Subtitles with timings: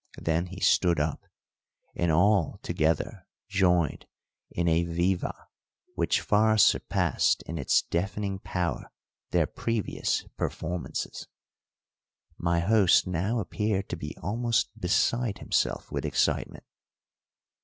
[0.17, 1.27] Then he stood up,
[1.95, 4.07] and all together joined
[4.49, 5.47] in a viva,
[5.93, 8.91] which far surpassed in its deafening power
[9.29, 11.27] their previous performances.
[12.35, 16.63] My host now appeared to be almost beside himself with excitement.